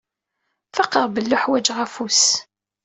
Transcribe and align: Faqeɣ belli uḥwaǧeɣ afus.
Faqeɣ 0.75 1.05
belli 1.13 1.35
uḥwaǧeɣ 1.37 1.77
afus. 1.85 2.23